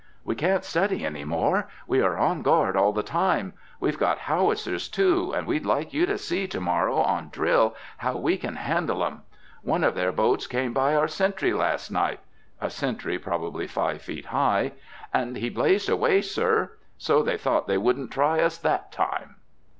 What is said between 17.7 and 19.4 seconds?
wouldn't try us that time."